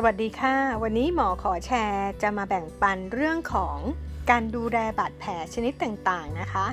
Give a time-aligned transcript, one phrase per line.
[0.00, 3.78] สวัสดีค่ะ วันนี้หมอขอแชร์จะมาแบ่งปันเรื่องของ
[4.30, 6.66] การดูแลบาดแผลชนิดต่างๆนะคะ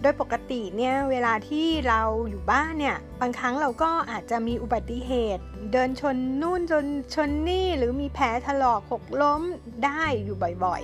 [0.00, 9.42] โดยปกติเนี่ยเวลาที่เราอยู่บ้านเนี่ยบางครั้งเราก็อาจจะมีอุบัติเหตุ เดินชนนู่นจนชนนี่หรือมีแผลถลอกหกล้ม
[9.84, 10.82] ได้อยู่บ่อย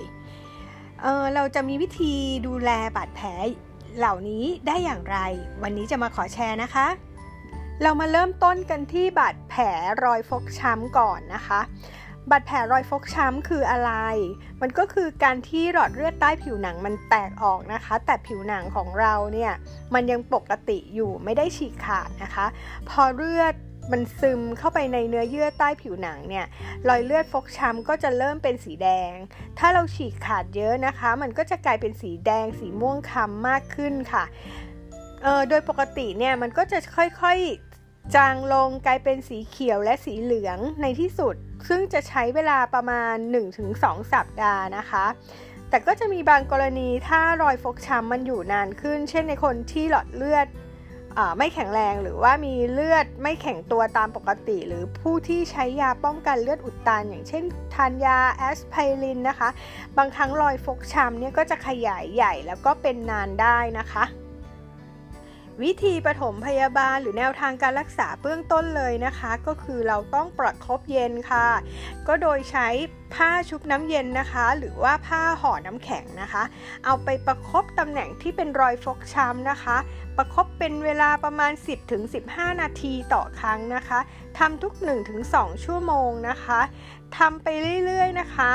[0.49, 2.13] ๆเเราจะมีวิธี
[2.47, 3.27] ดูแลบาดแผล
[3.97, 5.17] เหล่านี้ได้อย่างไร
[5.63, 6.87] วันนี้จะมาขอแชร์นะคะ
[7.83, 9.63] เรามาเริ่มต้นกันที่บาดแผล
[10.03, 11.61] รอยฟกช้ำก่อนนะคะ
[12.29, 13.91] บาดแผลรอยฟกช้ำคืออะไร
[14.61, 19.51] มันก็คือการที่หลอดเลือดใต้ผิวหนังมันแตกออกนะคะ แต่ผิวหนังของเราเนี่ย
[19.93, 22.45] มันยังปกติอยู่ไม่ได้ฉีกขาดนะคะ
[22.89, 23.55] พอเลือด
[23.91, 26.45] มันซึมเข้าไปในเนื้อเยื่อใต้ผิวหนังเนี่ย
[26.87, 29.11] รอยเลือดฟกช้ำก็จะเริ่มเป็นสีแดง
[29.59, 34.23] ถ้าเราฉีกขาดเยอะนะคะ มันก็จะกลายเป็นสีแดง สีม่วงคล้ำมากขึ้นค่ะ
[35.23, 37.37] เออโดยปกติเนี่ยมันก็จะค่อย
[38.15, 41.35] จางลงกลายเป็นสีเขียวและสีเหลืองในที่สุด
[41.67, 43.15] ซึ่งจะใช้เวลาประมาณ
[43.59, 45.05] 1-2 สัปดาห์นะคะ
[45.69, 50.47] แต่ก็จะมีบางกรณีถ้ารอยฟกช้ำมันอยู่นานขึ้น เช่นในคนที่หลอดเลือด
[51.17, 57.43] อไม่แข็งแรงหรือว่ามีเลือดไม่แข็งตัวตามปกติ หรือผู้ที่ใช้ยาป้องกันเลือดอุดตัน อย่างเช่น
[57.75, 59.49] ทานยาแอสไพรินนะคะ
[59.97, 64.03] บางครั้งรอยฟกช้ำเนี่ยก็จะขยายใหญ่แล้วก็เป็นนานได้นะคะ
[65.63, 71.47] วิธีปฐมพยาบาลหรือแนวทางการรักษาเบื้องต้นเลยนะคะ ก็คือเราต้องประครบเย็นค่ะ
[72.07, 72.67] ก็โดยใช้
[73.13, 76.43] ผ้าชุบน้ำเย็นนะคะ หรือว่าผ้าห่อน้ำแข็งนะคะ
[76.85, 79.77] เอาไปประครบตำแหน่งที่เป็นรอยฟกช้ำนะคะ
[80.17, 81.51] ประครบเป็นเวลาประมาณ
[82.07, 83.99] 10-15 นาทีต่อครั้งนะคะ
[84.37, 84.73] ทำทุก
[85.19, 86.59] 1-2 ชั่วโมงนะคะ
[87.17, 87.47] ทำไป
[87.85, 88.51] เรื่อยๆนะคะ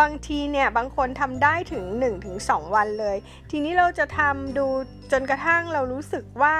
[0.00, 1.84] บางทีเนี่ยบางคนทำได้ถึง
[2.30, 3.16] 1-2 วันเลย
[3.50, 4.66] ทีนี้เราจะทำดู
[5.12, 6.56] จนกระทั่งเรารู้สึกว่า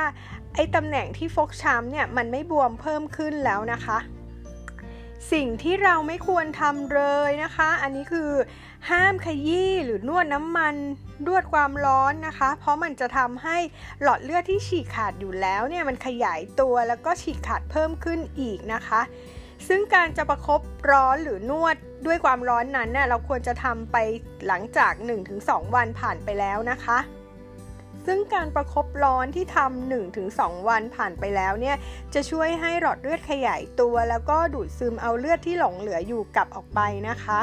[0.54, 3.98] ไอ้ตำแหน่งที่ฟกช้ำเนี่ยมันไม่บวมเพิ่มขึ้นแล้วนะคะ
[5.32, 8.30] สิ่งที่เราไม่ควรทำเลยนะคะ อันนี้คือ
[8.90, 10.74] ห้ามขยี้หรือนวดน้ำมัน
[11.26, 13.56] รวดความร้อนนะคะ เพราะมันจะทำให้
[14.02, 19.00] หลอดเลือดที่ฉีกขาดอยู่แล้วเนี่ยมันขยายตัวแล้วก็ฉีกขาดเพิ่มขึ้นอีกนะคะ
[19.68, 20.60] ซึ่งการจะประครบ
[20.90, 21.76] ร้อนหรือนวด
[22.06, 23.96] ด้วยความร้อนนั้นเนี่ยเราควรจะทำไป
[24.46, 24.92] หลังจาก
[25.34, 26.98] 1-2 วันผ่านไปแล้วนะคะ
[28.06, 31.76] ซึ่งการประครบร้อนที่ทำ1-2 วันผ่านไปแล้วเนี่ย
[32.14, 37.40] จะช่วยให้หลอดเลือดขยายตัว แล้วก็ดูดซึมเอาเลือดที่หลงเหลืออยู่กลับออกไปนะคะ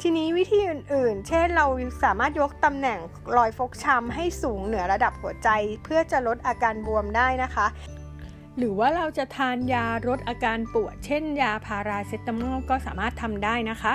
[0.00, 1.66] ทีนี้วิธีอื่นๆ เช่น เรา
[2.02, 2.98] สามารถยกตำแหน่ง
[3.36, 5.48] รอยฟกช้ำให้สูงเหนือระดับหัวใจ
[5.84, 7.66] เพื่อจะลดอาการบวมได้นะคะ
[8.58, 13.94] หรือว่าเราจะทานยาลดอาการปวด เช่น ยาพาราเซตามอลก็สามารถทำได้นะคะ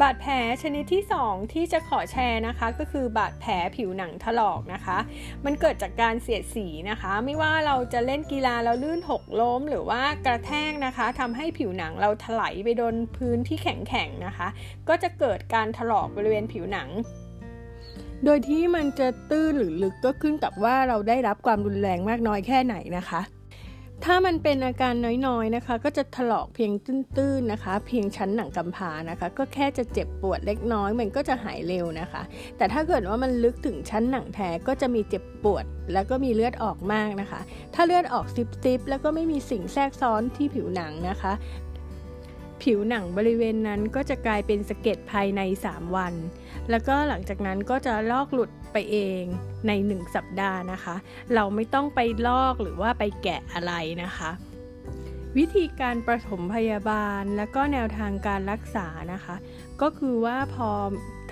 [0.00, 4.98] บาดแผลชนิดที่ 2 ที่จะขอแชร์นะคะ ก็คือบาดแผลผิวหนังถลอกนะคะ
[5.44, 14.48] มันเกิดจากการเสียดสีนะคะ ไม่ว่าเราจะเล่นกีฬาแล้วลื่นหกล้ม หรือว่ากระแทกนะคะทำให้ผิวหนังเราถลายไปโดนพื้นที่แข็งๆนะคะ
[14.88, 16.88] ก็จะเกิดการถลอกบริเวณผิวหนัง
[18.24, 23.22] โดยที่มันจะตื้นหรือลึกก็ขึ้นกับว่าเราได้รับความรุนแรงมากน้อยแค่ไหนนะคะ
[24.04, 24.94] ถ้ามันเป็นอาการ
[25.26, 32.22] น้อยๆนะคะ ก็จะถลอกเพียงตื้นๆนะคะ เพียงชั้นหนังกำพร้านะคะ ก็แค่จะเจ็บปวดเล็กน้อย มันก็จะหายเร็วนะคะ
[32.56, 37.40] แต่ถ้าเกิดว่ามันลึกถึงชั้นหนังแท้ก็จะมีเจ็บปวด แล้วก็มีเลือดออกมากนะคะ
[37.74, 41.32] ถ้าเลือดออกซิบๆแล้วก็ไม่มีสิ่งแทรกซ้อนที่ผิวหนังนะคะ
[42.64, 46.14] ผิวหนังบริเวณนั้นก็จะกลายเป็นสะเก็ดภายใน 3 วัน
[46.70, 49.22] แล้วก็หลังจากนั้นก็จะลอกหลุดไปเอง
[49.66, 50.96] ใน 1 สัปดาห์นะคะ
[51.34, 54.30] เราไม่ต้องไปลอกหรือว่าไปแกะอะไรนะคะ
[55.36, 59.36] วิธีการประถมพยาบาลและก็แนวทางการรักษานะคะ
[59.82, 60.68] ก็คือว่าพอ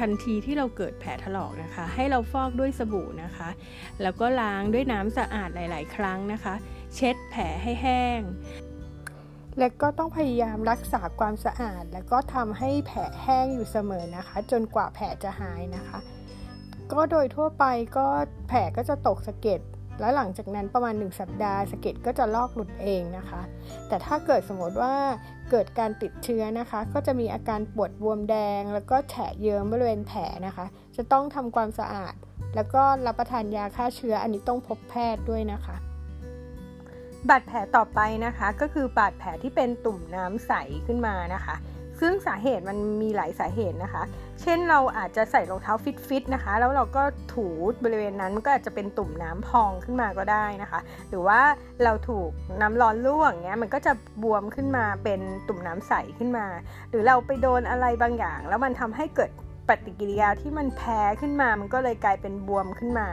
[0.01, 3.49] ทันทีที่เราเกิดแผลถลอกนะคะ ให้เราฟอกด้วยสบู่นะคะ
[4.03, 6.55] แล้วก็ล้างด้วยน้ำสะอาดหลาย ๆ ครั้งนะคะ
[6.95, 8.21] เช็ดแผลให้แห้ง
[9.59, 15.99] และก็ต้องพยายามรักษาความสะอาด และก็ทำให้แผลแห้งอยู่เสมอนะคะ จนกว่าแผลจะหายนะคะ
[16.93, 17.65] ก็โดยทั่วไป
[17.97, 18.07] ก็
[18.49, 19.61] แผลก็จะตกสะเก็ด
[20.01, 23.43] และหลังจากนั้นประมาณ 1 สัปดาห์สะเก็ดก็จะลอกหลุดเองนะคะ
[23.89, 24.95] แต่ถ้าเกิดสมมติว่า
[25.51, 30.67] เกิดการติดเชื้อนะคะ ก็จะมีอาการปวดบวมแดง แล้วก็แฉะเยิ้มบริเวณแผลนะคะ
[30.97, 32.15] จะต้องทำความสะอาด
[32.55, 35.77] แล้วก็รับประทานยาฆ่าเชื้ออันนี้ต้องพบแพทย์ด้วยนะคะ
[37.29, 40.53] บาดแผลต่อไปนะคะก็คือบาดแผลที่เป็นตุ่มน้ำใส
[40.87, 41.57] ขึ้นมานะคะ
[42.01, 44.03] ซึ่งสาเหตุมันมีหลายสาเหตุนะคะ
[44.43, 45.75] เช่นเราอาจจะใส่รองเท้า
[46.09, 47.03] ฟิตๆนะคะ แล้วเราก็
[47.35, 47.47] ถู
[47.85, 51.41] บริเวณนั้นมันก็อาจจะเป็นตุ่มน้ำพองขึ้นมาก็ได้นะคะ หรือว่า
[51.85, 52.31] เราถูก
[52.61, 53.93] น้ำร้อนลวกเงี้ยมันก็จะ
[54.23, 56.47] บวมขึ้นมาเป็นตุ่มน้ำใสขึ้นมา
[56.91, 59.31] หรือเราไปโดนอะไรบางอย่าง แล้วมันทำให้เกิด
[59.69, 63.09] ปฏิกิริยาที่มันแพ้ขึ้นมา มันก็เลยกลายเป็นบวมขึ้นมา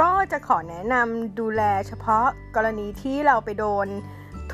[0.00, 2.26] ก็จะขอแนะนำดูแลเฉพาะ
[2.56, 3.88] กรณีที่เราไปโดน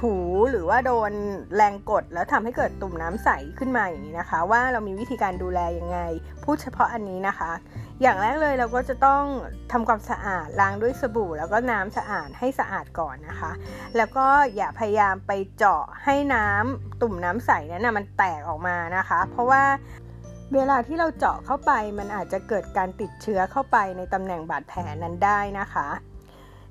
[0.00, 0.14] ถู
[0.50, 1.12] หรือว่าโดน
[1.56, 3.28] แรงกดแล้วทำให้เกิดตุ่มน้ำใส
[3.58, 5.98] ขึ้นมาอย่างนี้นะคะ ว่าเรามีวิธีการดูแลยังไง
[6.44, 7.52] พูดเฉพาะอันนี้นะคะ
[8.02, 9.22] อย่างแรกเลยเราก็จะต้อง
[9.72, 13.52] ทำความสะอาดล้างด้วยสบู่ แล้วก็น้ำสะอาดให้สะอาดก่อนนะคะ
[13.96, 14.26] แล้วก็
[14.56, 19.62] อย่าพยายามไปเจาะให้น้ำตุ่มน้ำใสนั้นนะมันแตกออกมานะคะ เพราะว่า
[20.54, 25.88] เวลาที่เราเจาะเข้าไปมันอาจจะเกิดการติดเชื้อเข้าไปในตำแหน่งบาดแผลนั้นได้นะคะ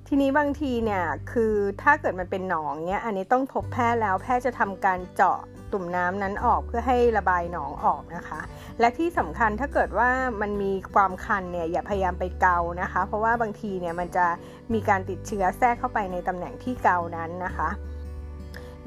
[0.07, 5.39] ทีนี้บางทีเนี่ยคือถ้าเกิดมันเป็นหนองเนี่ยอันนี้ต้องพบแพทย์แล้วแพทย์จะทำการเจาะ
[5.71, 8.39] ตุ่มน้ำนั้นออกเพื่อให้ระบายหนองออกนะคะ
[8.79, 10.09] และที่สำคัญถ้าเกิดว่า
[10.41, 14.25] มันมีความคันเนี่ยอย่าพยายามไปเกานะคะ เพราะว่าบางทีเนี่ยมันจะ
[14.73, 17.69] มีการติดเชื้อแทรกเข้าไปในตำแหน่งที่เกานั้นนะคะ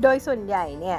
[0.02, 0.99] โดยส่วนใหญ่เนี่ย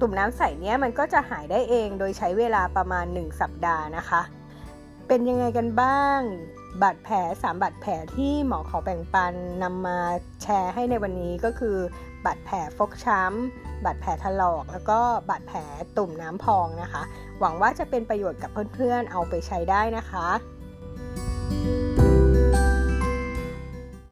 [0.00, 4.22] ตุ่มน้ำใสเนี่ยมันก็จะหายได้เองโดยใช้เวลาประมาณ 1 สัปดาห์นะคะ
[5.08, 6.20] เป็นยังไงกันบ้าง
[6.82, 9.98] บาดแผล3บาดแผลที่หมอขอแบ่งปันนำมา
[10.42, 11.76] แชร์ให้ในวันนี้ก็คือ
[12.24, 15.58] บาดแผลฟกช้ำบาดแผลถลอก แล้วก็บาดแผล
[15.96, 17.02] ตุ่มน้ำพองนะคะ
[17.40, 20.28] หวังว่าจะเป็นประโยชน์กับเพื่อนๆ เอาไปใช้ได้นะคะ